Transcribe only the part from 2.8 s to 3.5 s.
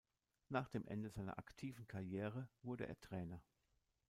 er Trainer.